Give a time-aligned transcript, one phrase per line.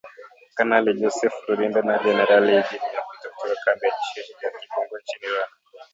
[0.57, 5.49] Kanali Joseph Rurindo na Generali Eugene Nkubito, kutoka kambi ya kijeshi ya Kibungo nchini Rwanda.